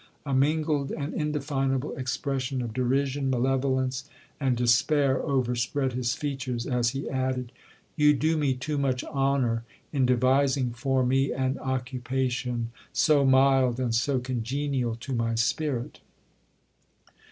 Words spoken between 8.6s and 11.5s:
much honour, in devising for me